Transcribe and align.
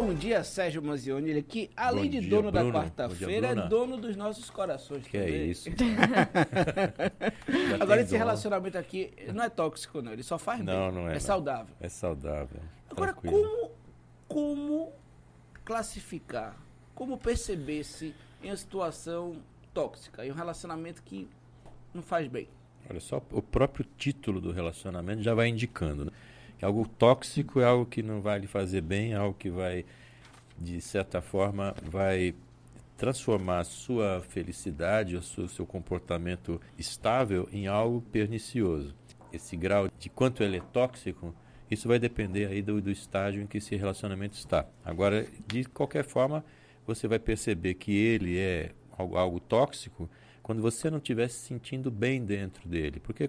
Bom 0.00 0.14
dia, 0.14 0.42
Sérgio 0.42 0.82
Manzioni. 0.82 1.28
Ele 1.28 1.42
que, 1.42 1.70
além 1.76 2.08
de 2.08 2.22
dono 2.22 2.50
da 2.50 2.60
Bruno. 2.60 2.78
quarta-feira, 2.78 3.54
Bom 3.54 3.60
é 3.60 3.68
dono 3.68 3.96
dos 3.98 4.16
nossos 4.16 4.48
corações. 4.48 5.06
Que 5.06 5.18
é 5.18 5.24
também. 5.26 5.50
isso. 5.50 5.68
Agora, 7.78 8.00
esse 8.00 8.12
dom. 8.12 8.16
relacionamento 8.16 8.78
aqui 8.78 9.12
não 9.34 9.44
é 9.44 9.50
tóxico, 9.50 10.00
não. 10.00 10.14
Ele 10.14 10.22
só 10.22 10.38
faz 10.38 10.62
bem. 10.62 10.74
Não, 10.74 10.90
não 10.90 11.08
é, 11.08 11.10
É 11.10 11.14
não. 11.14 11.20
saudável. 11.20 11.74
É 11.78 11.90
saudável. 11.90 12.58
Agora, 12.90 13.12
tranquilo. 13.12 13.70
como, 14.26 14.26
como 14.26 14.92
classificar, 15.62 16.56
como 16.94 17.18
perceber-se 17.18 18.14
em 18.42 18.48
uma 18.48 18.56
situação 18.56 19.36
tóxica, 19.74 20.24
em 20.24 20.30
um 20.30 20.34
relacionamento 20.34 21.02
que 21.02 21.28
não 21.92 22.00
faz 22.02 22.26
bem? 22.28 22.48
Olha 22.88 22.98
só, 22.98 23.20
o 23.30 23.42
próprio 23.42 23.84
título 23.98 24.40
do 24.40 24.52
relacionamento 24.52 25.22
já 25.22 25.34
vai 25.34 25.48
indicando, 25.48 26.06
né? 26.06 26.12
Que 26.62 26.66
algo 26.66 26.86
tóxico 26.86 27.58
é 27.58 27.64
algo 27.64 27.84
que 27.84 28.04
não 28.04 28.20
vai 28.20 28.38
lhe 28.38 28.46
fazer 28.46 28.82
bem, 28.82 29.14
é 29.14 29.16
algo 29.16 29.34
que 29.36 29.50
vai, 29.50 29.84
de 30.56 30.80
certa 30.80 31.20
forma, 31.20 31.74
vai 31.82 32.36
transformar 32.96 33.58
a 33.58 33.64
sua 33.64 34.22
felicidade, 34.28 35.16
o 35.16 35.22
seu, 35.22 35.48
seu 35.48 35.66
comportamento 35.66 36.60
estável 36.78 37.48
em 37.52 37.66
algo 37.66 38.00
pernicioso. 38.00 38.94
Esse 39.32 39.56
grau 39.56 39.88
de 39.98 40.08
quanto 40.08 40.44
ele 40.44 40.58
é 40.58 40.60
tóxico, 40.72 41.34
isso 41.68 41.88
vai 41.88 41.98
depender 41.98 42.46
aí 42.46 42.62
do, 42.62 42.80
do 42.80 42.92
estágio 42.92 43.42
em 43.42 43.46
que 43.48 43.58
esse 43.58 43.74
relacionamento 43.74 44.36
está. 44.36 44.64
Agora, 44.84 45.26
de 45.48 45.64
qualquer 45.64 46.04
forma, 46.04 46.44
você 46.86 47.08
vai 47.08 47.18
perceber 47.18 47.74
que 47.74 47.90
ele 47.90 48.38
é 48.38 48.70
algo, 48.96 49.16
algo 49.16 49.40
tóxico 49.40 50.08
quando 50.42 50.60
você 50.60 50.90
não 50.90 50.98
estiver 50.98 51.28
se 51.28 51.46
sentindo 51.46 51.90
bem 51.90 52.24
dentro 52.24 52.68
dele. 52.68 53.00
Porque 53.00 53.28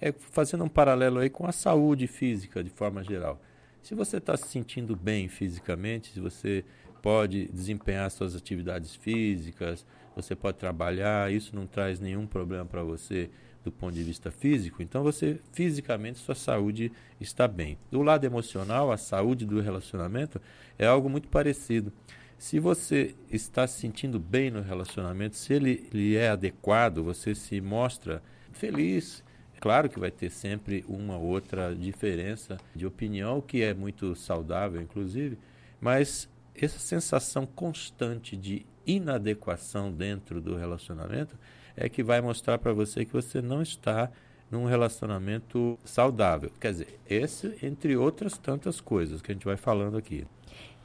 é 0.00 0.12
fazendo 0.12 0.64
um 0.64 0.68
paralelo 0.68 1.18
aí 1.18 1.28
com 1.28 1.46
a 1.46 1.52
saúde 1.52 2.06
física 2.06 2.64
de 2.64 2.70
forma 2.70 3.02
geral. 3.02 3.40
Se 3.82 3.94
você 3.94 4.16
está 4.16 4.36
se 4.36 4.48
sentindo 4.48 4.96
bem 4.96 5.28
fisicamente, 5.28 6.12
se 6.12 6.20
você 6.20 6.64
pode 7.02 7.46
desempenhar 7.52 8.10
suas 8.10 8.34
atividades 8.34 8.96
físicas, 8.96 9.86
você 10.16 10.34
pode 10.34 10.58
trabalhar, 10.58 11.30
isso 11.32 11.54
não 11.54 11.66
traz 11.66 12.00
nenhum 12.00 12.26
problema 12.26 12.64
para 12.64 12.82
você 12.82 13.30
do 13.62 13.70
ponto 13.70 13.94
de 13.94 14.02
vista 14.02 14.30
físico, 14.30 14.80
então 14.80 15.02
você 15.02 15.40
fisicamente 15.52 16.20
sua 16.20 16.36
saúde 16.36 16.90
está 17.20 17.48
bem. 17.48 17.76
Do 17.90 18.00
lado 18.00 18.24
emocional, 18.24 18.92
a 18.92 18.96
saúde 18.96 19.44
do 19.44 19.60
relacionamento 19.60 20.40
é 20.78 20.86
algo 20.86 21.10
muito 21.10 21.28
parecido. 21.28 21.92
Se 22.38 22.60
você 22.60 23.14
está 23.30 23.66
se 23.66 23.80
sentindo 23.80 24.18
bem 24.18 24.50
no 24.50 24.60
relacionamento, 24.60 25.36
se 25.36 25.54
ele, 25.54 25.88
ele 25.92 26.16
é 26.16 26.28
adequado, 26.28 27.02
você 27.02 27.34
se 27.34 27.60
mostra 27.60 28.22
feliz. 28.52 29.24
Claro 29.58 29.88
que 29.88 29.98
vai 29.98 30.10
ter 30.10 30.30
sempre 30.30 30.84
uma 30.86 31.16
outra 31.16 31.74
diferença 31.74 32.58
de 32.74 32.86
opinião, 32.86 33.40
que 33.40 33.62
é 33.62 33.72
muito 33.72 34.14
saudável, 34.14 34.80
inclusive, 34.82 35.38
mas 35.80 36.28
essa 36.54 36.78
sensação 36.78 37.46
constante 37.46 38.36
de 38.36 38.66
inadequação 38.86 39.90
dentro 39.90 40.40
do 40.40 40.56
relacionamento 40.56 41.38
é 41.74 41.88
que 41.88 42.02
vai 42.02 42.20
mostrar 42.20 42.58
para 42.58 42.72
você 42.72 43.04
que 43.04 43.12
você 43.12 43.40
não 43.42 43.62
está 43.62 44.10
num 44.50 44.64
relacionamento 44.64 45.78
saudável. 45.84 46.50
Quer 46.60 46.72
dizer, 46.72 47.00
esse 47.08 47.56
entre 47.62 47.96
outras 47.96 48.38
tantas 48.38 48.80
coisas 48.80 49.20
que 49.20 49.32
a 49.32 49.34
gente 49.34 49.44
vai 49.44 49.56
falando 49.56 49.96
aqui. 49.96 50.26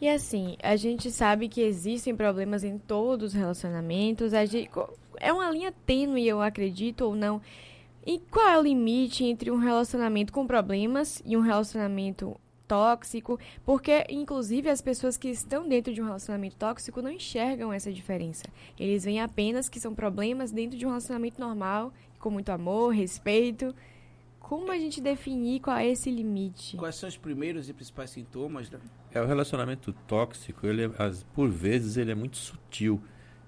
E 0.01 0.09
assim, 0.09 0.57
a 0.63 0.75
gente 0.75 1.11
sabe 1.11 1.47
que 1.47 1.61
existem 1.61 2.15
problemas 2.15 2.63
em 2.63 2.79
todos 2.79 3.33
os 3.33 3.33
relacionamentos. 3.39 4.31
Gente, 4.31 4.67
é 5.19 5.31
uma 5.31 5.51
linha 5.51 5.71
tênue, 5.85 6.27
eu 6.27 6.41
acredito 6.41 7.01
ou 7.01 7.15
não. 7.15 7.39
E 8.03 8.17
qual 8.31 8.49
é 8.49 8.57
o 8.57 8.63
limite 8.63 9.23
entre 9.23 9.51
um 9.51 9.57
relacionamento 9.57 10.33
com 10.33 10.47
problemas 10.47 11.21
e 11.23 11.37
um 11.37 11.41
relacionamento 11.41 12.35
tóxico? 12.67 13.39
Porque, 13.63 14.03
inclusive, 14.09 14.71
as 14.71 14.81
pessoas 14.81 15.17
que 15.17 15.29
estão 15.29 15.69
dentro 15.69 15.93
de 15.93 16.01
um 16.01 16.05
relacionamento 16.05 16.55
tóxico 16.55 16.99
não 16.99 17.11
enxergam 17.11 17.71
essa 17.71 17.93
diferença. 17.93 18.45
Eles 18.79 19.03
veem 19.03 19.21
apenas 19.21 19.69
que 19.69 19.79
são 19.79 19.93
problemas 19.93 20.51
dentro 20.51 20.79
de 20.79 20.85
um 20.87 20.89
relacionamento 20.89 21.39
normal, 21.39 21.93
com 22.17 22.31
muito 22.31 22.49
amor, 22.49 22.89
respeito. 22.89 23.75
Como 24.51 24.69
a 24.69 24.77
gente 24.77 24.99
definir 24.99 25.61
qual 25.61 25.77
é 25.77 25.87
esse 25.87 26.11
limite? 26.11 26.75
Quais 26.75 26.95
são 26.95 27.07
os 27.07 27.15
primeiros 27.15 27.69
e 27.69 27.73
principais 27.73 28.09
sintomas? 28.09 28.69
Né? 28.69 28.81
É 29.09 29.21
o 29.21 29.25
relacionamento 29.25 29.93
tóxico, 30.05 30.67
ele 30.67 30.83
é- 30.87 30.91
as- 30.97 31.23
por 31.23 31.49
vezes 31.49 31.95
ele 31.95 32.11
é 32.11 32.15
muito 32.15 32.35
sutil. 32.35 33.01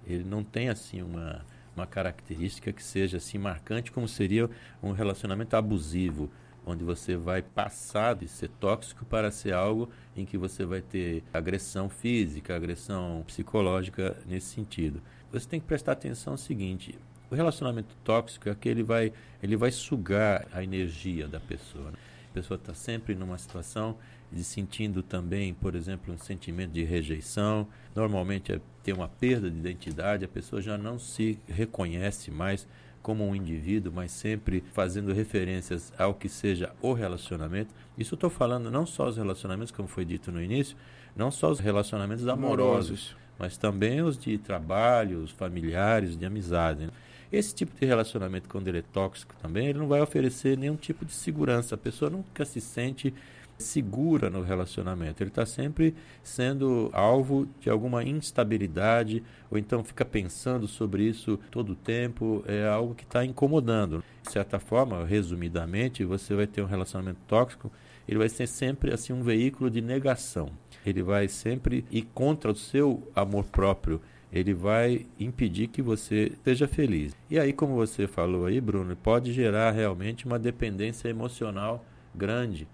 Ele 0.08 0.24
não 0.24 0.46
tem 0.46 0.70
assim 0.70 1.02
uma 1.02 1.46
uma 1.76 1.86
característica 1.86 2.72
que 2.72 2.82
seja 2.82 3.18
assim 3.18 3.38
marcante 3.38 3.92
como 3.92 4.08
seria 4.08 4.50
um 4.82 4.92
relacionamento 4.92 5.56
abusivo, 5.58 6.30
onde 6.66 6.86
você 6.86 7.18
vai 7.18 7.42
passar 7.42 8.16
de 8.16 8.28
ser 8.30 8.48
tóxico 8.48 9.04
para 9.04 9.30
ser 9.30 9.54
algo 9.54 9.90
em 10.16 10.24
que 10.24 10.38
você 10.38 10.64
vai 10.66 10.82
ter 10.82 11.22
agressão 11.34 11.90
física, 11.90 12.56
agressão 12.56 13.24
psicológica 13.28 14.16
nesse 14.26 14.54
sentido. 14.54 15.02
Você 15.34 15.50
tem 15.50 15.60
que 15.60 15.66
prestar 15.66 15.92
atenção 15.94 16.34
no 16.34 16.38
seguinte, 16.38 16.96
o 17.34 17.36
relacionamento 17.36 17.96
tóxico 18.04 18.48
é 18.48 18.52
aquele 18.52 18.82
que 18.82 18.88
vai, 18.88 19.12
ele 19.42 19.58
vai 19.58 19.72
sugar 19.72 20.48
a 20.54 20.64
energia 20.64 21.28
da 21.28 21.40
pessoa. 21.40 21.92
né? 21.92 21.98
A 22.30 22.34
pessoa 22.34 22.58
está 22.58 22.74
sempre 22.74 23.16
numa 23.16 23.38
situação 23.38 23.98
de 24.32 24.44
sentindo 24.44 25.04
também, 25.04 25.54
por 25.54 25.76
exemplo, 25.76 26.14
um 26.14 26.18
sentimento 26.18 26.72
de 26.72 26.84
rejeição. 26.84 27.68
Normalmente 27.96 28.52
é 28.52 28.60
ter 28.84 28.94
uma 28.94 29.08
perda 29.08 29.50
de 29.50 29.58
identidade, 29.58 30.26
a 30.26 30.28
pessoa 30.28 30.62
já 30.62 30.78
não 30.78 30.98
se 31.00 31.40
reconhece 31.48 32.32
mais 32.32 32.68
como 33.02 33.28
um 33.28 33.36
indivíduo, 33.36 33.92
mas 33.94 34.12
sempre 34.12 34.64
fazendo 34.72 35.12
referências 35.12 35.92
ao 35.98 36.14
que 36.14 36.30
seja 36.30 36.72
o 36.82 36.94
relacionamento. 36.94 37.74
Isso 37.98 38.14
eu 38.14 38.16
estou 38.16 38.30
falando 38.30 38.72
não 38.72 38.86
só 38.86 39.08
os 39.08 39.18
relacionamentos, 39.18 39.72
como 39.72 39.88
foi 39.88 40.06
dito 40.06 40.32
no 40.32 40.42
início, 40.42 40.78
não 41.16 41.30
só 41.30 41.52
os 41.52 41.60
relacionamentos 41.60 42.28
amorosos, 42.28 43.16
mas 43.38 43.58
também 43.58 44.02
os 44.02 44.18
de 44.18 44.38
trabalho, 44.38 45.20
os 45.20 45.32
familiares, 45.32 46.18
de 46.18 46.26
amizade. 46.26 46.86
né? 46.86 46.93
Esse 47.34 47.56
tipo 47.56 47.76
de 47.76 47.84
relacionamento, 47.84 48.48
quando 48.48 48.68
ele 48.68 48.78
é 48.78 48.84
tóxico 48.84 49.34
também, 49.42 49.66
ele 49.66 49.80
não 49.80 49.88
vai 49.88 50.00
oferecer 50.00 50.56
nenhum 50.56 50.76
tipo 50.76 51.04
de 51.04 51.14
segurança. 51.14 51.74
A 51.74 51.78
pessoa 51.80 52.12
nunca 52.12 52.46
se 52.46 52.62
sente 52.62 53.12
segura 53.58 54.30
no 54.30 54.44
relacionamento. 54.44 55.24
Ele 55.24 55.32
está 55.32 55.44
sempre 55.44 55.96
sendo 56.22 56.92
alvo 56.94 57.48
de 57.60 57.72
alguma 57.72 58.04
instabilidade, 58.04 59.24
ou 59.50 59.58
então 59.58 59.84
fica 59.84 60.06
pensando 60.06 60.68
sobre 60.68 61.06
isso 61.06 61.40
todo 61.50 61.72
o 61.72 61.76
tempo. 61.76 62.44
É 62.48 62.68
algo 62.68 62.94
que 62.94 63.04
está 63.04 63.26
incomodando. 63.26 64.04
De 64.22 64.32
certa 64.32 64.60
forma, 64.60 65.04
resumidamente, 65.04 66.06
você 66.06 66.36
vai 66.36 66.46
ter 66.46 66.62
um 66.62 66.68
relacionamento 66.68 67.20
tóxico, 67.28 67.72
ele 68.08 68.20
vai 68.20 68.30
ser 68.30 68.46
sempre 68.46 68.94
assim 68.94 69.12
um 69.12 69.24
veículo 69.24 69.72
de 69.72 69.82
negação. 69.82 70.52
Ele 70.86 71.02
vai 71.02 71.28
sempre 71.28 71.84
ir 71.90 72.04
contra 72.14 72.52
o 72.52 72.56
seu 72.56 73.12
amor 73.16 73.46
próprio 73.46 74.00
ele 74.34 74.54
vai 74.54 75.06
impedir 75.20 75.68
que 75.68 75.82
você 75.82 76.32
seja 76.44 76.68
feliz. 76.68 77.16
E 77.30 77.40
aí, 77.40 77.54
como 77.54 77.76
você 77.76 78.08
falou 78.08 78.48
aí, 78.48 78.60
Bruno, 78.60 78.96
pode 78.96 79.32
gerar 79.32 79.70
realmente 79.72 80.26
uma 80.26 80.40
dependência 80.40 81.08
emocional 81.08 81.86
grande. 82.16 82.68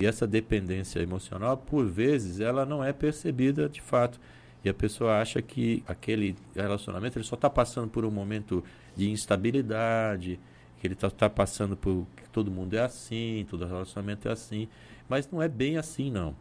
E 0.00 0.04
essa 0.04 0.26
dependência 0.26 0.98
emocional, 0.98 1.56
por 1.56 1.86
vezes, 1.86 2.40
ela 2.40 2.66
não 2.66 2.82
é 2.82 2.92
percebida 2.92 3.68
de 3.68 3.80
fato. 3.80 4.18
E 4.64 4.68
a 4.68 4.74
pessoa 4.74 5.20
acha 5.20 5.40
que 5.40 5.84
aquele 5.86 6.34
relacionamento 6.56 7.16
ele 7.16 7.24
só 7.24 7.36
está 7.36 7.48
passando 7.48 7.88
por 7.88 8.04
um 8.04 8.10
momento 8.10 8.64
de 8.96 9.08
instabilidade, 9.08 10.40
que 10.80 10.88
ele 10.88 10.94
está 10.94 11.08
tá 11.08 11.30
passando 11.30 11.76
por 11.76 12.04
que 12.16 12.28
todo 12.30 12.50
mundo 12.50 12.74
é 12.74 12.80
assim, 12.80 13.46
todo 13.48 13.64
relacionamento 13.64 14.26
é 14.26 14.32
assim. 14.32 14.66
Mas 15.08 15.30
não 15.30 15.40
é 15.40 15.48
bem 15.48 15.78
assim, 15.78 16.10
não. 16.10 16.34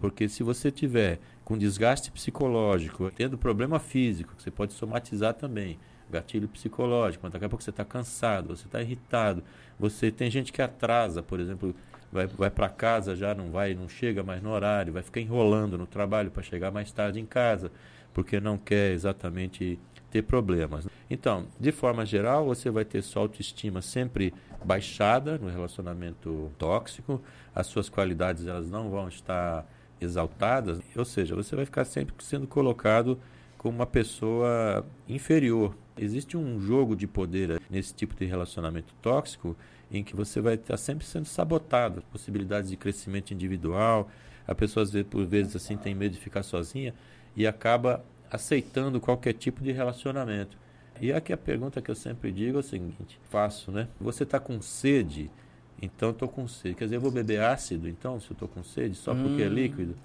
Porque 0.00 0.28
se 0.28 0.42
você 0.42 0.70
tiver 0.70 1.20
com 1.44 1.58
desgaste 1.58 2.10
psicológico, 2.10 3.10
tendo 3.10 3.36
problema 3.36 3.78
físico, 3.78 4.34
que 4.34 4.42
você 4.42 4.50
pode 4.50 4.72
somatizar 4.72 5.34
também, 5.34 5.78
gatilho 6.10 6.48
psicológico, 6.48 7.28
daqui 7.28 7.44
a 7.44 7.48
pouco 7.48 7.62
você 7.62 7.70
está 7.70 7.84
cansado, 7.84 8.56
você 8.56 8.66
está 8.66 8.80
irritado, 8.80 9.44
você 9.78 10.10
tem 10.10 10.30
gente 10.30 10.52
que 10.52 10.62
atrasa, 10.62 11.22
por 11.22 11.38
exemplo, 11.38 11.74
vai, 12.10 12.26
vai 12.26 12.50
para 12.50 12.68
casa 12.68 13.14
já 13.14 13.34
não 13.34 13.50
vai, 13.50 13.74
não 13.74 13.88
chega 13.88 14.22
mais 14.22 14.42
no 14.42 14.50
horário, 14.50 14.92
vai 14.92 15.02
ficar 15.02 15.20
enrolando 15.20 15.78
no 15.78 15.86
trabalho 15.86 16.30
para 16.30 16.42
chegar 16.42 16.70
mais 16.70 16.90
tarde 16.90 17.20
em 17.20 17.26
casa, 17.26 17.70
porque 18.12 18.40
não 18.40 18.58
quer 18.58 18.92
exatamente 18.92 19.78
ter 20.10 20.22
problemas. 20.22 20.88
Então, 21.08 21.46
de 21.58 21.70
forma 21.70 22.04
geral, 22.06 22.44
você 22.44 22.70
vai 22.70 22.84
ter 22.84 23.02
sua 23.02 23.22
autoestima 23.22 23.82
sempre 23.82 24.32
baixada 24.64 25.38
no 25.38 25.48
relacionamento 25.48 26.50
tóxico, 26.58 27.22
as 27.54 27.66
suas 27.66 27.88
qualidades 27.88 28.46
elas 28.46 28.68
não 28.68 28.90
vão 28.90 29.08
estar 29.08 29.66
exaltadas, 30.00 30.80
ou 30.96 31.04
seja, 31.04 31.34
você 31.34 31.54
vai 31.54 31.64
ficar 31.64 31.84
sempre 31.84 32.14
sendo 32.20 32.46
colocado 32.46 33.18
como 33.58 33.76
uma 33.76 33.86
pessoa 33.86 34.86
inferior. 35.08 35.76
Existe 35.98 36.36
um 36.36 36.58
jogo 36.58 36.96
de 36.96 37.06
poder 37.06 37.60
nesse 37.68 37.94
tipo 37.94 38.14
de 38.14 38.24
relacionamento 38.24 38.94
tóxico 39.02 39.54
em 39.90 40.02
que 40.02 40.16
você 40.16 40.40
vai 40.40 40.54
estar 40.54 40.76
sempre 40.76 41.04
sendo 41.06 41.26
sabotado, 41.26 42.02
possibilidades 42.10 42.70
de 42.70 42.76
crescimento 42.76 43.34
individual, 43.34 44.08
a 44.46 44.54
pessoa 44.54 44.82
às 44.82 44.90
vezes, 44.90 45.08
por 45.08 45.26
vezes 45.26 45.54
assim 45.54 45.76
tem 45.76 45.94
medo 45.94 46.12
de 46.12 46.20
ficar 46.20 46.42
sozinha 46.42 46.94
e 47.36 47.46
acaba 47.46 48.04
aceitando 48.30 49.00
qualquer 49.00 49.34
tipo 49.34 49.62
de 49.62 49.72
relacionamento. 49.72 50.56
E 51.00 51.12
aqui 51.12 51.32
a 51.32 51.36
pergunta 51.36 51.80
que 51.80 51.90
eu 51.90 51.94
sempre 51.94 52.30
digo 52.30 52.58
é 52.58 52.60
o 52.60 52.62
seguinte, 52.62 53.18
faço, 53.30 53.70
né? 53.70 53.88
Você 54.00 54.22
está 54.22 54.38
com 54.38 54.60
sede? 54.60 55.30
Então 55.80 56.10
estou 56.10 56.28
com 56.28 56.46
sede. 56.46 56.74
Quer 56.74 56.84
dizer, 56.84 56.96
eu 56.96 57.00
vou 57.00 57.10
beber 57.10 57.40
ácido, 57.40 57.88
então, 57.88 58.20
se 58.20 58.30
eu 58.30 58.34
estou 58.34 58.48
com 58.48 58.62
sede, 58.62 58.94
só 58.94 59.14
porque 59.14 59.42
é 59.42 59.48
Hum. 59.48 59.52
líquido? 59.52 59.96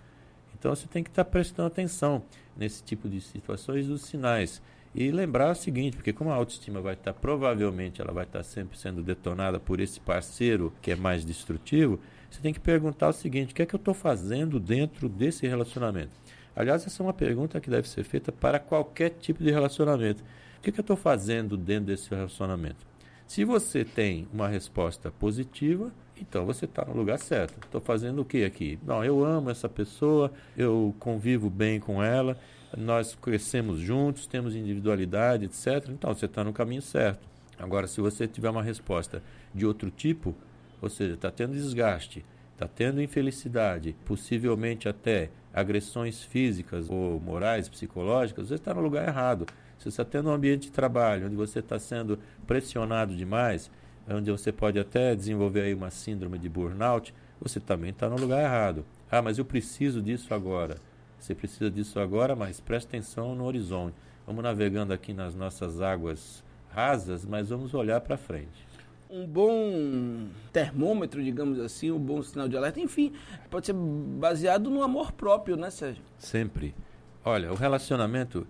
Então 0.57 0.73
você 0.73 0.87
tem 0.87 1.03
que 1.03 1.09
estar 1.09 1.23
tá 1.23 1.29
prestando 1.29 1.67
atenção 1.67 2.23
nesse 2.55 2.83
tipo 2.83 3.09
de 3.09 3.19
situações 3.19 3.87
dos 3.87 4.01
sinais. 4.01 4.61
E 4.93 5.11
lembrar 5.11 5.51
o 5.51 5.55
seguinte, 5.55 5.97
porque 5.97 6.13
como 6.13 6.29
a 6.31 6.35
autoestima 6.35 6.79
vai 6.79 6.93
estar, 6.93 7.11
tá, 7.11 7.19
provavelmente 7.19 8.01
ela 8.01 8.13
vai 8.13 8.23
estar 8.23 8.39
tá 8.39 8.43
sempre 8.43 8.77
sendo 8.77 9.03
detonada 9.03 9.59
por 9.59 9.81
esse 9.81 9.99
parceiro 9.99 10.71
que 10.81 10.91
é 10.91 10.95
mais 10.95 11.25
destrutivo, 11.25 11.99
você 12.31 12.39
tem 12.41 12.53
que 12.53 12.61
perguntar 12.61 13.09
o 13.09 13.13
seguinte, 13.13 13.51
o 13.51 13.55
que 13.55 13.61
é 13.61 13.65
que 13.65 13.75
eu 13.75 13.77
estou 13.77 13.93
fazendo 13.93 14.57
dentro 14.57 15.09
desse 15.09 15.45
relacionamento? 15.45 16.11
Aliás, 16.55 16.87
essa 16.87 17.03
é 17.03 17.05
uma 17.05 17.13
pergunta 17.13 17.59
que 17.59 17.69
deve 17.69 17.89
ser 17.89 18.05
feita 18.05 18.31
para 18.31 18.57
qualquer 18.57 19.09
tipo 19.09 19.43
de 19.43 19.51
relacionamento. 19.51 20.23
O 20.57 20.61
que, 20.61 20.69
é 20.69 20.73
que 20.73 20.79
eu 20.79 20.83
estou 20.83 20.95
fazendo 20.95 21.57
dentro 21.57 21.87
desse 21.87 22.09
relacionamento? 22.09 22.87
Se 23.27 23.43
você 23.43 23.83
tem 23.83 24.27
uma 24.31 24.47
resposta 24.47 25.11
positiva, 25.11 25.91
então 26.21 26.45
você 26.45 26.65
está 26.65 26.85
no 26.85 26.93
lugar 26.93 27.17
certo. 27.19 27.59
Estou 27.65 27.81
fazendo 27.81 28.21
o 28.21 28.25
que 28.25 28.45
aqui? 28.45 28.79
Não, 28.85 29.03
eu 29.03 29.25
amo 29.25 29.49
essa 29.49 29.67
pessoa, 29.67 30.31
eu 30.55 30.95
convivo 30.99 31.49
bem 31.49 31.79
com 31.79 32.01
ela, 32.03 32.37
nós 32.77 33.15
crescemos 33.15 33.79
juntos, 33.79 34.27
temos 34.27 34.55
individualidade, 34.55 35.45
etc. 35.45 35.89
Então 35.89 36.13
você 36.13 36.25
está 36.25 36.43
no 36.43 36.53
caminho 36.53 36.81
certo. 36.81 37.27
Agora, 37.57 37.87
se 37.87 37.99
você 37.99 38.27
tiver 38.27 38.49
uma 38.49 38.63
resposta 38.63 39.23
de 39.53 39.65
outro 39.65 39.89
tipo, 39.89 40.35
ou 40.81 40.89
seja, 40.89 41.13
está 41.13 41.31
tendo 41.31 41.53
desgaste, 41.53 42.23
está 42.53 42.67
tendo 42.67 43.01
infelicidade, 43.01 43.95
possivelmente 44.05 44.87
até 44.87 45.29
agressões 45.53 46.21
físicas 46.21 46.89
ou 46.89 47.19
morais, 47.19 47.67
psicológicas, 47.69 48.49
você 48.49 48.55
está 48.55 48.73
no 48.73 48.81
lugar 48.81 49.07
errado. 49.07 49.45
Se 49.77 49.85
você 49.85 49.89
está 50.01 50.05
tendo 50.05 50.29
um 50.29 50.33
ambiente 50.33 50.63
de 50.63 50.71
trabalho 50.71 51.27
onde 51.27 51.35
você 51.35 51.59
está 51.59 51.77
sendo 51.77 52.19
pressionado 52.47 53.15
demais, 53.15 53.69
onde 54.09 54.31
você 54.31 54.51
pode 54.51 54.79
até 54.79 55.15
desenvolver 55.15 55.61
aí 55.61 55.73
uma 55.73 55.89
síndrome 55.89 56.37
de 56.37 56.49
burnout, 56.49 57.13
você 57.39 57.59
também 57.59 57.89
está 57.89 58.09
no 58.09 58.17
lugar 58.17 58.41
errado. 58.41 58.85
Ah, 59.11 59.21
mas 59.21 59.37
eu 59.37 59.45
preciso 59.45 60.01
disso 60.01 60.33
agora. 60.33 60.77
Você 61.19 61.33
precisa 61.33 61.71
disso 61.71 61.99
agora, 61.99 62.35
mas 62.35 62.59
preste 62.59 62.87
atenção 62.87 63.35
no 63.35 63.45
horizonte. 63.45 63.95
Vamos 64.25 64.43
navegando 64.43 64.93
aqui 64.93 65.13
nas 65.13 65.35
nossas 65.35 65.81
águas 65.81 66.43
rasas, 66.69 67.25
mas 67.25 67.49
vamos 67.49 67.73
olhar 67.73 68.01
para 68.01 68.17
frente. 68.17 68.67
Um 69.09 69.25
bom 69.25 70.27
termômetro, 70.51 71.23
digamos 71.23 71.59
assim, 71.59 71.91
um 71.91 71.99
bom 71.99 72.21
sinal 72.21 72.47
de 72.47 72.57
alerta, 72.57 72.79
enfim, 72.79 73.13
pode 73.49 73.67
ser 73.67 73.73
baseado 73.73 74.69
no 74.69 74.83
amor 74.83 75.11
próprio, 75.11 75.55
né, 75.55 75.69
Sérgio? 75.69 76.03
Sempre. 76.17 76.75
Olha, 77.23 77.51
o 77.51 77.55
relacionamento, 77.55 78.45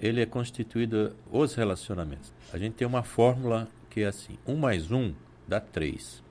ele 0.00 0.22
é 0.22 0.26
constituído, 0.26 1.14
os 1.30 1.54
relacionamentos. 1.54 2.32
A 2.52 2.58
gente 2.58 2.74
tem 2.74 2.86
uma 2.86 3.02
fórmula 3.02 3.68
que 3.90 4.00
é 4.00 4.06
assim: 4.06 4.38
1 4.46 4.56
mais 4.56 4.90
1 4.90 5.12
dá 5.46 5.60
3. 5.60 6.22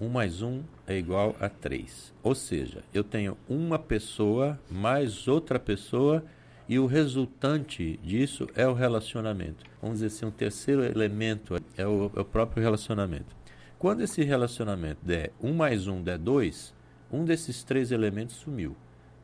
1 0.00 0.08
mais 0.08 0.42
1 0.42 0.62
é 0.86 0.96
igual 0.96 1.34
a 1.40 1.48
3. 1.48 2.14
Ou 2.22 2.34
seja, 2.34 2.82
eu 2.94 3.02
tenho 3.02 3.36
uma 3.48 3.78
pessoa 3.78 4.58
mais 4.70 5.26
outra 5.26 5.58
pessoa 5.58 6.24
e 6.68 6.78
o 6.78 6.86
resultante 6.86 7.98
disso 8.02 8.46
é 8.54 8.66
o 8.66 8.72
relacionamento. 8.72 9.64
Vamos 9.80 9.98
dizer 9.98 10.06
assim, 10.06 10.26
um 10.26 10.30
terceiro 10.30 10.84
elemento 10.84 11.56
é 11.76 11.86
o, 11.86 12.10
é 12.14 12.20
o 12.20 12.24
próprio 12.24 12.62
relacionamento. 12.62 13.36
Quando 13.78 14.02
esse 14.02 14.22
relacionamento 14.22 15.00
der 15.02 15.32
1 15.42 15.52
mais 15.52 15.88
1 15.88 16.02
der 16.02 16.18
2, 16.18 16.72
um 17.10 17.24
desses 17.24 17.64
três 17.64 17.90
elementos 17.90 18.36
sumiu. 18.36 18.76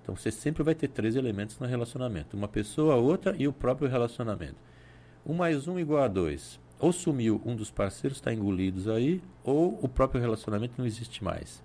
Então 0.08 0.16
você 0.16 0.30
sempre 0.30 0.62
vai 0.62 0.74
ter 0.74 0.88
três 0.88 1.16
elementos 1.16 1.58
no 1.58 1.66
relacionamento: 1.66 2.34
uma 2.34 2.48
pessoa, 2.48 2.94
outra 2.94 3.36
e 3.38 3.46
o 3.46 3.52
próprio 3.52 3.90
relacionamento. 3.90 4.56
1 5.26 5.34
mais 5.34 5.68
1 5.68 5.78
igual 5.78 6.02
a 6.02 6.08
2 6.08 6.58
ou 6.80 6.92
sumiu 6.92 7.42
um 7.44 7.54
dos 7.54 7.70
parceiros, 7.70 8.16
está 8.16 8.32
engolidos 8.32 8.88
aí, 8.88 9.20
ou 9.44 9.78
o 9.82 9.88
próprio 9.88 10.20
relacionamento 10.20 10.74
não 10.78 10.86
existe 10.86 11.22
mais. 11.22 11.62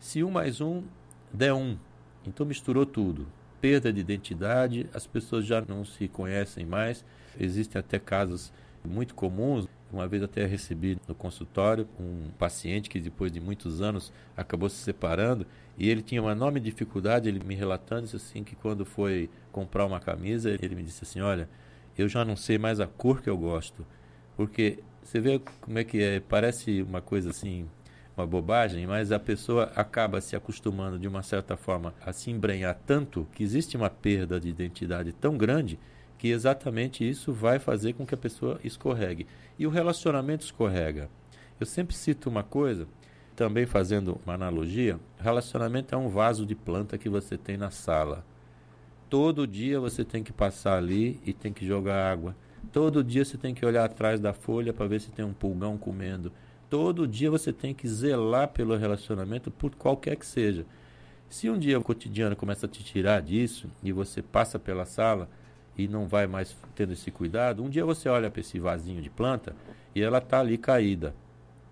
Se 0.00 0.24
um 0.24 0.30
mais 0.32 0.60
um 0.60 0.82
der 1.32 1.52
um, 1.52 1.78
então 2.26 2.44
misturou 2.44 2.84
tudo. 2.84 3.28
Perda 3.60 3.92
de 3.92 4.00
identidade, 4.00 4.88
as 4.92 5.06
pessoas 5.06 5.44
já 5.44 5.60
não 5.60 5.84
se 5.84 6.08
conhecem 6.08 6.66
mais. 6.66 7.04
Existem 7.38 7.78
até 7.78 8.00
casos 8.00 8.52
muito 8.84 9.14
comuns. 9.14 9.68
Uma 9.92 10.06
vez 10.06 10.22
até 10.22 10.46
recebi 10.46 10.98
no 11.08 11.14
consultório 11.14 11.88
um 11.98 12.30
paciente 12.38 12.88
que 12.88 13.00
depois 13.00 13.32
de 13.32 13.40
muitos 13.40 13.80
anos 13.80 14.12
acabou 14.36 14.68
se 14.68 14.76
separando 14.76 15.46
e 15.76 15.88
ele 15.88 16.02
tinha 16.02 16.22
uma 16.22 16.32
enorme 16.32 16.60
dificuldade, 16.60 17.28
ele 17.28 17.44
me 17.44 17.54
relatando 17.54 18.04
isso 18.04 18.16
assim 18.16 18.44
que 18.44 18.54
quando 18.54 18.84
foi 18.84 19.28
comprar 19.50 19.84
uma 19.84 19.98
camisa, 19.98 20.50
ele 20.50 20.74
me 20.74 20.82
disse 20.82 21.02
assim: 21.02 21.20
"Olha, 21.20 21.48
eu 21.98 22.08
já 22.08 22.24
não 22.24 22.36
sei 22.36 22.58
mais 22.58 22.80
a 22.80 22.86
cor 22.86 23.20
que 23.20 23.28
eu 23.28 23.36
gosto. 23.36 23.84
Porque 24.36 24.78
você 25.02 25.20
vê 25.20 25.40
como 25.60 25.78
é 25.78 25.84
que 25.84 26.02
é, 26.02 26.20
parece 26.20 26.82
uma 26.82 27.00
coisa 27.00 27.30
assim, 27.30 27.68
uma 28.16 28.26
bobagem, 28.26 28.86
mas 28.86 29.12
a 29.12 29.18
pessoa 29.18 29.72
acaba 29.74 30.20
se 30.20 30.36
acostumando 30.36 30.98
de 30.98 31.08
uma 31.08 31.22
certa 31.22 31.56
forma 31.56 31.94
a 32.04 32.12
se 32.12 32.30
embrenhar 32.30 32.78
tanto 32.86 33.26
que 33.32 33.42
existe 33.42 33.76
uma 33.76 33.90
perda 33.90 34.40
de 34.40 34.48
identidade 34.48 35.12
tão 35.12 35.36
grande 35.36 35.78
que 36.20 36.28
exatamente 36.28 37.08
isso 37.08 37.32
vai 37.32 37.58
fazer 37.58 37.94
com 37.94 38.06
que 38.06 38.14
a 38.14 38.18
pessoa 38.18 38.60
escorregue. 38.62 39.26
E 39.58 39.66
o 39.66 39.70
relacionamento 39.70 40.44
escorrega. 40.44 41.08
Eu 41.58 41.66
sempre 41.66 41.96
cito 41.96 42.30
uma 42.30 42.44
coisa, 42.44 42.86
também 43.34 43.66
fazendo 43.66 44.20
uma 44.24 44.34
analogia: 44.34 45.00
relacionamento 45.18 45.94
é 45.94 45.98
um 45.98 46.08
vaso 46.08 46.46
de 46.46 46.54
planta 46.54 46.96
que 46.96 47.08
você 47.08 47.36
tem 47.36 47.56
na 47.56 47.70
sala. 47.70 48.24
Todo 49.08 49.46
dia 49.46 49.80
você 49.80 50.04
tem 50.04 50.22
que 50.22 50.32
passar 50.32 50.76
ali 50.78 51.18
e 51.26 51.32
tem 51.32 51.52
que 51.52 51.66
jogar 51.66 52.12
água 52.12 52.36
Todo 52.72 53.02
dia 53.02 53.24
você 53.24 53.36
tem 53.36 53.52
que 53.52 53.66
olhar 53.66 53.84
atrás 53.84 54.20
da 54.20 54.32
folha 54.32 54.72
para 54.72 54.86
ver 54.86 55.00
se 55.00 55.10
tem 55.10 55.24
um 55.24 55.32
pulgão 55.32 55.76
comendo. 55.76 56.30
Todo 56.68 57.08
dia 57.08 57.28
você 57.28 57.52
tem 57.52 57.74
que 57.74 57.88
zelar 57.88 58.48
pelo 58.48 58.76
relacionamento, 58.76 59.50
por 59.50 59.74
qualquer 59.74 60.14
que 60.14 60.24
seja. 60.24 60.64
Se 61.28 61.50
um 61.50 61.58
dia 61.58 61.78
o 61.78 61.82
cotidiano 61.82 62.36
começa 62.36 62.66
a 62.66 62.68
te 62.68 62.84
tirar 62.84 63.22
disso 63.22 63.68
e 63.82 63.90
você 63.90 64.22
passa 64.22 64.56
pela 64.56 64.84
sala 64.84 65.28
e 65.84 65.88
não 65.88 66.06
vai 66.06 66.26
mais 66.26 66.56
tendo 66.74 66.92
esse 66.92 67.10
cuidado, 67.10 67.62
um 67.62 67.68
dia 67.68 67.84
você 67.84 68.08
olha 68.08 68.30
para 68.30 68.40
esse 68.40 68.58
vasinho 68.58 69.00
de 69.00 69.10
planta 69.10 69.54
e 69.94 70.02
ela 70.02 70.18
está 70.18 70.40
ali 70.40 70.58
caída. 70.58 71.14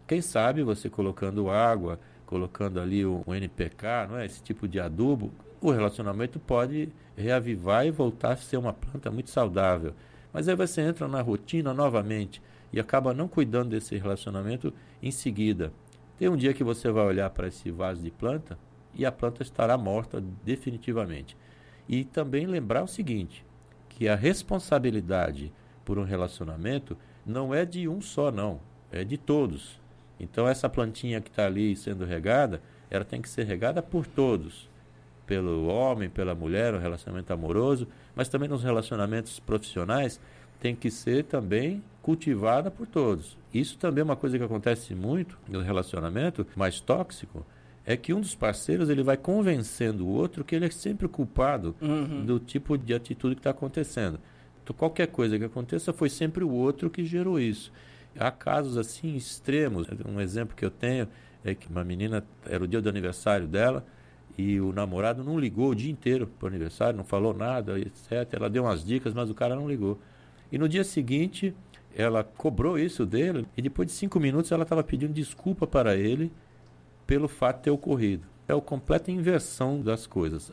Quem 0.06 0.22
sabe 0.22 0.62
você 0.62 0.88
colocando 0.88 1.50
água, 1.50 2.00
colocando 2.24 2.80
ali 2.80 3.04
o, 3.04 3.22
o 3.26 3.34
NPK, 3.34 4.08
não 4.08 4.18
é? 4.18 4.26
esse 4.26 4.42
tipo 4.42 4.66
de 4.66 4.80
adubo, 4.80 5.32
o 5.60 5.70
relacionamento 5.70 6.38
pode 6.38 6.88
reavivar 7.16 7.86
e 7.86 7.90
voltar 7.90 8.32
a 8.32 8.36
ser 8.36 8.56
uma 8.56 8.72
planta 8.72 9.10
muito 9.10 9.30
saudável. 9.30 9.92
Mas 10.32 10.48
aí 10.48 10.54
você 10.54 10.80
entra 10.80 11.08
na 11.08 11.20
rotina 11.20 11.74
novamente 11.74 12.40
e 12.72 12.78
acaba 12.78 13.12
não 13.12 13.28
cuidando 13.28 13.70
desse 13.70 13.96
relacionamento 13.96 14.72
em 15.02 15.10
seguida. 15.10 15.72
Tem 16.18 16.28
um 16.28 16.36
dia 16.36 16.54
que 16.54 16.64
você 16.64 16.90
vai 16.90 17.04
olhar 17.04 17.30
para 17.30 17.48
esse 17.48 17.70
vaso 17.70 18.02
de 18.02 18.10
planta 18.10 18.58
e 18.94 19.04
a 19.04 19.12
planta 19.12 19.42
estará 19.42 19.76
morta 19.76 20.22
definitivamente. 20.44 21.36
E 21.88 22.04
também 22.04 22.46
lembrar 22.46 22.82
o 22.82 22.88
seguinte, 22.88 23.44
que 23.98 24.08
a 24.08 24.14
responsabilidade 24.14 25.52
por 25.84 25.98
um 25.98 26.04
relacionamento 26.04 26.96
não 27.26 27.52
é 27.52 27.64
de 27.64 27.88
um 27.88 28.00
só, 28.00 28.30
não, 28.30 28.60
é 28.92 29.02
de 29.02 29.18
todos. 29.18 29.80
Então 30.20 30.46
essa 30.46 30.68
plantinha 30.68 31.20
que 31.20 31.28
está 31.28 31.46
ali 31.46 31.74
sendo 31.74 32.04
regada, 32.04 32.62
ela 32.88 33.04
tem 33.04 33.20
que 33.20 33.28
ser 33.28 33.44
regada 33.44 33.82
por 33.82 34.06
todos 34.06 34.70
pelo 35.26 35.66
homem, 35.66 36.08
pela 36.08 36.32
mulher, 36.32 36.72
um 36.74 36.78
relacionamento 36.78 37.32
amoroso, 37.32 37.88
mas 38.14 38.28
também 38.28 38.48
nos 38.48 38.62
relacionamentos 38.62 39.40
profissionais 39.40 40.20
tem 40.60 40.76
que 40.76 40.92
ser 40.92 41.24
também 41.24 41.82
cultivada 42.00 42.70
por 42.70 42.86
todos. 42.86 43.36
Isso 43.52 43.76
também 43.78 44.02
é 44.02 44.04
uma 44.04 44.16
coisa 44.16 44.38
que 44.38 44.44
acontece 44.44 44.94
muito 44.94 45.36
no 45.48 45.60
relacionamento 45.60 46.46
mais 46.54 46.78
tóxico, 46.78 47.44
é 47.88 47.96
que 47.96 48.12
um 48.12 48.20
dos 48.20 48.34
parceiros 48.34 48.90
ele 48.90 49.02
vai 49.02 49.16
convencendo 49.16 50.06
o 50.06 50.10
outro 50.10 50.44
que 50.44 50.54
ele 50.54 50.66
é 50.66 50.70
sempre 50.70 51.08
culpado 51.08 51.74
uhum. 51.80 52.22
do 52.22 52.38
tipo 52.38 52.76
de 52.76 52.92
atitude 52.92 53.34
que 53.34 53.40
está 53.40 53.48
acontecendo. 53.48 54.20
Então, 54.62 54.76
qualquer 54.76 55.06
coisa 55.06 55.38
que 55.38 55.44
aconteça 55.46 55.90
foi 55.90 56.10
sempre 56.10 56.44
o 56.44 56.50
outro 56.50 56.90
que 56.90 57.02
gerou 57.02 57.40
isso. 57.40 57.72
Há 58.18 58.30
casos 58.30 58.76
assim 58.76 59.16
extremos. 59.16 59.88
Um 60.06 60.20
exemplo 60.20 60.54
que 60.54 60.66
eu 60.66 60.70
tenho 60.70 61.08
é 61.42 61.54
que 61.54 61.66
uma 61.70 61.82
menina 61.82 62.22
era 62.44 62.62
o 62.62 62.68
dia 62.68 62.82
do 62.82 62.90
aniversário 62.90 63.46
dela, 63.46 63.86
e 64.36 64.60
o 64.60 64.70
namorado 64.70 65.24
não 65.24 65.40
ligou 65.40 65.70
o 65.70 65.74
dia 65.74 65.90
inteiro 65.90 66.26
para 66.26 66.44
o 66.44 66.48
aniversário, 66.48 66.94
não 66.94 67.04
falou 67.04 67.32
nada, 67.32 67.80
etc. 67.80 68.28
Ela 68.34 68.50
deu 68.50 68.64
umas 68.64 68.84
dicas, 68.84 69.14
mas 69.14 69.30
o 69.30 69.34
cara 69.34 69.56
não 69.56 69.66
ligou. 69.66 69.98
E 70.52 70.58
no 70.58 70.68
dia 70.68 70.84
seguinte, 70.84 71.54
ela 71.96 72.22
cobrou 72.22 72.78
isso 72.78 73.06
dele, 73.06 73.46
e 73.56 73.62
depois 73.62 73.88
de 73.88 73.94
cinco 73.94 74.20
minutos 74.20 74.52
ela 74.52 74.64
estava 74.64 74.84
pedindo 74.84 75.14
desculpa 75.14 75.66
para 75.66 75.96
ele 75.96 76.30
pelo 77.08 77.26
fato 77.26 77.56
de 77.56 77.62
ter 77.62 77.70
ocorrido. 77.70 78.28
É 78.46 78.52
a 78.52 78.60
completa 78.60 79.10
inversão 79.10 79.80
das 79.80 80.06
coisas. 80.06 80.52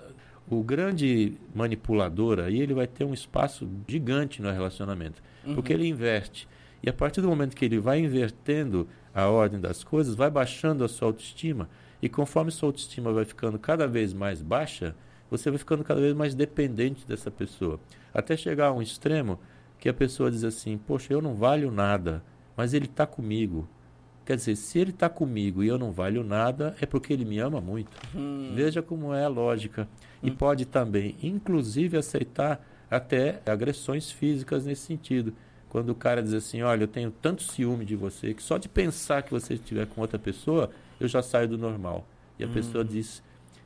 O 0.50 0.63
grande 0.63 1.33
manipulador 1.53 2.39
aí, 2.39 2.62
ele 2.62 2.74
vai 2.74 2.88
ter 2.88 3.03
um 3.03 3.13
espaço 3.13 3.69
gigante 3.85 4.41
no 4.41 4.50
relacionamento, 4.50 5.21
uhum. 5.45 5.53
porque 5.53 5.74
ele 5.74 5.85
inverte. 5.85 6.47
E 6.81 6.89
a 6.89 6.93
partir 6.93 7.19
do 7.19 7.27
momento 7.27 7.55
que 7.55 7.65
ele 7.65 7.77
vai 7.77 8.00
invertendo 8.00 8.88
a 9.13 9.27
ordem 9.27 9.59
das 9.59 9.83
coisas, 9.83 10.15
vai 10.15 10.29
baixando 10.29 10.85
a 10.85 10.88
sua 10.88 11.09
autoestima, 11.09 11.69
e 12.01 12.07
conforme 12.07 12.51
sua 12.51 12.69
autoestima 12.69 13.12
vai 13.12 13.25
ficando 13.25 13.59
cada 13.59 13.85
vez 13.85 14.13
mais 14.13 14.41
baixa, 14.41 14.95
você 15.29 15.50
vai 15.50 15.57
ficando 15.57 15.83
cada 15.83 16.00
vez 16.00 16.13
mais 16.13 16.33
dependente 16.33 17.05
dessa 17.05 17.29
pessoa. 17.29 17.79
Até 18.13 18.38
chegar 18.38 18.67
a 18.67 18.74
um 18.74 18.81
extremo 18.81 19.39
que 19.77 19.89
a 19.89 19.93
pessoa 19.93 20.31
diz 20.31 20.43
assim: 20.45 20.77
Poxa, 20.77 21.12
eu 21.12 21.21
não 21.21 21.33
valho 21.33 21.69
nada, 21.69 22.24
mas 22.55 22.74
ele 22.74 22.85
está 22.85 23.05
comigo. 23.05 23.67
Quer 24.25 24.38
dizer, 24.38 24.55
se 24.55 24.79
ele 24.79 24.89
está 24.89 25.08
comigo 25.08 25.63
e 25.63 25.67
eu 25.67 25.77
não 25.77 25.91
valho 25.91 26.24
nada, 26.24 26.75
é 26.82 26.86
porque 26.86 27.13
ele 27.13 27.24
me 27.24 27.38
ama 27.39 27.62
muito. 27.62 27.91
Hum. 28.15 28.51
Veja 28.55 28.82
como 28.82 29.13
é 29.13 29.24
a 29.24 29.27
lógica. 29.27 29.88
E 30.24 30.32
Hum. 30.32 30.36
pode 30.36 30.65
também, 30.65 31.15
inclusive, 31.22 31.96
aceitar 31.98 32.65
até 32.89 33.41
agressões 33.46 34.10
físicas 34.10 34.65
nesse 34.65 34.82
sentido. 34.82 35.34
Quando 35.70 35.89
o 35.89 35.96
cara 35.96 36.24
diz 36.24 36.34
assim, 36.34 36.62
olha, 36.62 36.84
eu 36.84 36.88
tenho 36.88 37.12
tanto 37.12 37.44
ciúme 37.44 37.86
de 37.86 37.96
você 37.96 38.34
que 38.34 38.41
só 38.41 38.58
de 38.58 38.67
pensar 38.70 39.22
que 39.22 39.32
você 39.32 39.55
estiver 39.55 39.86
com 39.86 40.01
outra 40.01 40.17
pessoa, 40.17 40.72
eu 41.00 41.08
já 41.08 41.22
saio 41.22 41.48
do 41.50 41.58
normal. 41.58 42.08
E 42.39 42.44
a 42.44 42.48
Hum. 42.48 42.51
pessoa 42.51 42.84
diz 42.84 43.22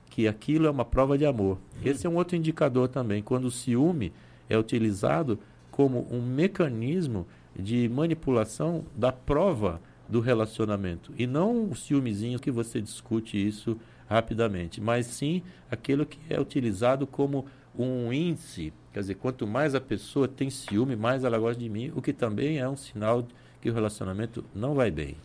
que 0.09 0.27
aquilo 0.27 0.65
é 0.67 0.69
uma 0.69 0.83
prova 0.83 1.17
de 1.17 1.25
amor. 1.25 1.59
Esse 1.85 2.05
é 2.05 2.09
um 2.09 2.15
outro 2.15 2.35
indicador 2.35 2.87
também, 2.89 3.21
quando 3.23 3.45
o 3.45 3.51
ciúme 3.51 4.11
é 4.49 4.57
utilizado 4.57 5.39
como 5.71 6.05
um 6.11 6.21
mecanismo 6.21 7.25
de 7.57 7.87
manipulação 7.87 8.83
da 8.95 9.11
prova 9.11 9.79
do 10.09 10.19
relacionamento. 10.19 11.13
E 11.17 11.27
não 11.27 11.69
o 11.69 11.75
ciúmezinho 11.75 12.39
que 12.39 12.49
você 12.49 12.81
discute 12.81 13.37
isso 13.37 13.79
rapidamente, 14.09 14.81
mas 14.81 15.05
sim 15.05 15.43
aquilo 15.69 16.05
que 16.05 16.17
é 16.29 16.39
utilizado 16.39 17.05
como 17.05 17.45
um 17.77 18.11
índice. 18.11 18.73
Quer 18.91 19.01
dizer, 19.01 19.15
quanto 19.15 19.45
mais 19.45 19.75
a 19.75 19.79
pessoa 19.79 20.27
tem 20.27 20.49
ciúme, 20.49 20.95
mais 20.95 21.23
ela 21.23 21.37
gosta 21.37 21.61
de 21.61 21.69
mim, 21.69 21.91
o 21.95 22.01
que 22.01 22.11
também 22.11 22.57
é 22.57 22.67
um 22.67 22.75
sinal 22.75 23.25
que 23.61 23.69
o 23.69 23.73
relacionamento 23.73 24.43
não 24.53 24.73
vai 24.73 24.89
bem. 24.89 25.15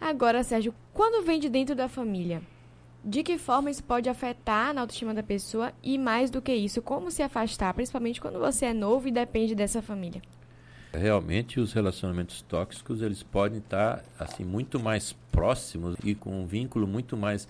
Agora, 0.00 0.44
Sérgio, 0.44 0.74
quando 0.94 1.24
vem 1.24 1.40
de 1.40 1.48
dentro 1.48 1.74
da 1.74 1.88
família, 1.88 2.42
de 3.04 3.22
que 3.22 3.36
forma 3.36 3.70
isso 3.70 3.82
pode 3.82 4.08
afetar 4.08 4.72
na 4.72 4.82
autoestima 4.82 5.12
da 5.12 5.22
pessoa 5.22 5.72
e 5.82 5.98
mais 5.98 6.30
do 6.30 6.40
que 6.40 6.54
isso, 6.54 6.80
como 6.80 7.10
se 7.10 7.22
afastar, 7.22 7.74
principalmente 7.74 8.20
quando 8.20 8.38
você 8.38 8.66
é 8.66 8.74
novo 8.74 9.08
e 9.08 9.10
depende 9.10 9.54
dessa 9.54 9.82
família? 9.82 10.22
Realmente 10.92 11.58
os 11.58 11.72
relacionamentos 11.72 12.42
tóxicos, 12.42 13.00
eles 13.00 13.22
podem 13.22 13.58
estar 13.58 14.04
assim 14.18 14.44
muito 14.44 14.78
mais 14.78 15.14
próximos 15.30 15.96
e 16.04 16.14
com 16.14 16.42
um 16.42 16.46
vínculo 16.46 16.86
muito 16.86 17.16
mais 17.16 17.48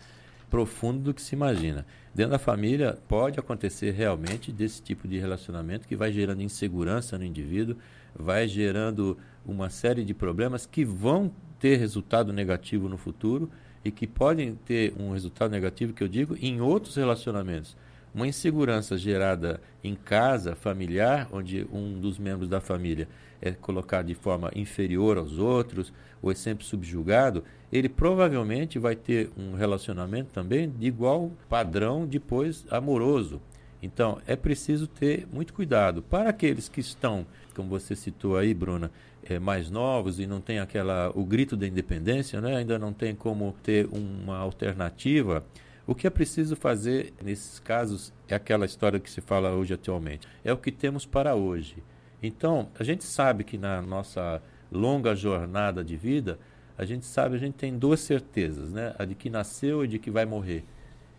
profundo 0.49 1.01
do 1.01 1.15
que 1.15 1.21
se 1.21 1.35
imagina. 1.35 1.85
Dentro 2.15 2.33
da 2.33 2.39
família 2.39 2.99
pode 3.09 3.41
acontecer 3.41 3.91
realmente 3.93 4.53
desse 4.53 4.81
tipo 4.81 5.09
de 5.09 5.19
relacionamento 5.19 5.89
que 5.89 5.97
vai 5.97 6.13
gerando 6.13 6.43
insegurança 6.43 7.19
no 7.19 7.25
indivíduo, 7.25 7.77
vai 8.15 8.47
gerando 8.47 9.19
uma 9.45 9.71
série 9.71 10.05
de 10.05 10.15
problemas 10.15 10.65
que 10.65 10.85
vão 10.85 11.33
ter 11.59 11.79
resultado 11.79 12.33
negativo 12.33 12.89
no 12.89 12.97
futuro 12.97 13.51
e 13.85 13.91
que 13.91 14.07
podem 14.07 14.55
ter 14.55 14.95
um 14.97 15.13
resultado 15.13 15.51
negativo, 15.51 15.93
que 15.93 16.05
eu 16.05 16.09
digo, 16.09 16.37
em 16.41 16.61
outros 16.61 16.95
relacionamentos. 16.95 17.77
Uma 18.15 18.29
insegurança 18.29 18.99
gerada 18.99 19.61
em 19.83 19.95
casa, 19.95 20.55
familiar, 20.55 21.29
onde 21.33 21.67
um 21.73 21.99
dos 21.99 22.19
membros 22.19 22.49
da 22.49 22.61
família 22.61 23.09
é 23.43 23.51
colocado 23.51 24.07
de 24.07 24.15
forma 24.15 24.51
inferior 24.55 25.19
aos 25.19 25.39
outros, 25.39 25.93
ou 26.23 26.31
é 26.31 26.35
sempre 26.35 26.65
subjugado, 26.65 27.43
ele 27.73 27.89
provavelmente 27.89 28.79
vai 28.79 28.95
ter 28.95 29.31
um 29.37 29.55
relacionamento 29.55 30.31
também 30.33 30.71
de 30.71 30.87
igual 30.87 31.33
padrão 31.49 32.07
depois 32.07 32.65
amoroso. 32.71 33.43
Então, 33.83 34.21
é 34.29 34.37
preciso 34.37 34.87
ter 34.87 35.27
muito 35.33 35.53
cuidado. 35.53 36.03
Para 36.03 36.31
aqueles 36.31 36.69
que 36.69 36.81
estão, 36.81 37.27
como 37.55 37.69
você 37.69 37.97
citou 37.97 38.37
aí, 38.37 38.55
Bruna, 38.55 38.93
é, 39.25 39.41
mais 39.41 39.71
novos 39.71 40.21
e 40.21 40.27
não 40.27 40.41
tem 40.41 40.61
aquela 40.61 41.11
o 41.15 41.25
grito 41.25 41.57
da 41.57 41.67
independência, 41.67 42.41
né? 42.41 42.57
ainda 42.57 42.79
não 42.79 42.93
tem 42.93 43.15
como 43.15 43.55
ter 43.63 43.89
uma 43.93 44.37
alternativa, 44.37 45.45
o 45.85 45.95
que 45.97 46.07
é 46.07 46.11
preciso 46.11 46.55
fazer 46.55 47.13
nesses 47.23 47.59
casos 47.59 48.13
é 48.29 48.35
aquela 48.37 48.65
história 48.65 49.01
que 49.01 49.11
se 49.11 49.21
fala 49.21 49.51
hoje 49.51 49.75
atualmente. 49.75 50.29
É 50.45 50.53
o 50.53 50.57
que 50.57 50.71
temos 50.71 51.05
para 51.05 51.35
hoje. 51.35 51.77
Então, 52.23 52.69
a 52.79 52.85
gente 52.85 53.05
sabe 53.05 53.45
que 53.45 53.59
na 53.59 53.83
nossa 53.83 54.41
longa 54.71 55.15
jornada 55.15 55.83
de 55.83 55.97
vida, 55.97 56.39
a 56.79 56.85
gente 56.85 57.05
sabe, 57.05 57.37
a 57.37 57.39
gente 57.39 57.55
tem 57.55 57.77
duas 57.77 58.01
certezas, 58.01 58.71
né? 58.73 58.95
A 58.99 59.05
de 59.05 59.15
que 59.15 59.29
nasceu 59.29 59.85
e 59.85 59.89
de 59.89 59.99
que 59.99 60.11
vai 60.11 60.25
morrer. 60.25 60.65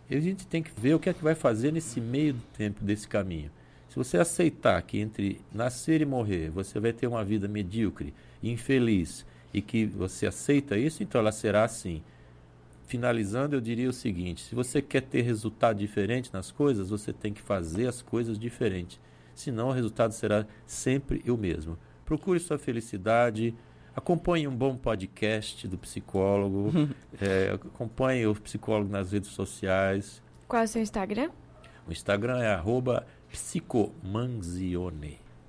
E 0.08 0.16
a 0.16 0.20
gente 0.20 0.46
tem 0.46 0.62
que 0.62 0.70
ver 0.76 0.94
o 0.94 0.98
que 0.98 1.08
é 1.08 1.14
que 1.14 1.22
vai 1.22 1.34
fazer 1.34 1.72
nesse 1.72 2.00
meio 2.00 2.34
do 2.34 2.42
tempo 2.56 2.82
desse 2.82 3.06
caminho. 3.06 3.50
Se 3.88 3.96
você 3.96 4.18
aceitar 4.18 4.80
que 4.82 4.98
entre 4.98 5.40
nascer 5.52 6.00
e 6.00 6.04
morrer 6.04 6.50
você 6.50 6.80
vai 6.80 6.92
ter 6.92 7.06
uma 7.06 7.24
vida 7.24 7.46
medíocre, 7.46 8.12
infeliz, 8.42 9.24
e 9.54 9.62
que 9.62 9.86
você 9.86 10.26
aceita 10.26 10.76
isso, 10.76 11.00
então 11.04 11.20
ela 11.20 11.30
será 11.30 11.62
assim. 11.62 12.02
Finalizando, 12.88 13.54
eu 13.54 13.60
diria 13.60 13.88
o 13.88 13.92
seguinte: 13.92 14.42
se 14.42 14.54
você 14.54 14.82
quer 14.82 15.02
ter 15.02 15.22
resultado 15.22 15.78
diferente 15.78 16.30
nas 16.32 16.50
coisas, 16.50 16.90
você 16.90 17.12
tem 17.12 17.32
que 17.32 17.40
fazer 17.40 17.86
as 17.86 18.02
coisas 18.02 18.36
diferentes. 18.36 18.98
Senão, 19.34 19.68
o 19.68 19.72
resultado 19.72 20.12
será 20.12 20.46
sempre 20.66 21.22
o 21.30 21.36
mesmo. 21.36 21.78
Procure 22.04 22.38
sua 22.38 22.58
felicidade, 22.58 23.54
acompanhe 23.94 24.46
um 24.46 24.54
bom 24.54 24.76
podcast 24.76 25.66
do 25.66 25.78
psicólogo, 25.78 26.70
é, 27.20 27.52
acompanhe 27.54 28.26
o 28.26 28.34
psicólogo 28.34 28.90
nas 28.90 29.12
redes 29.12 29.30
sociais. 29.30 30.22
Qual 30.46 30.62
é 30.62 30.64
o 30.64 30.68
seu 30.68 30.82
Instagram? 30.82 31.30
O 31.88 31.92
Instagram 31.92 32.38
é 32.38 32.52
arroba 32.52 33.06
psicomanzione. 33.30 35.23